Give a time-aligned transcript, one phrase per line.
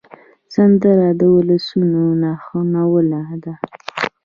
[0.53, 3.53] سندره د ولسونو نښلونه ده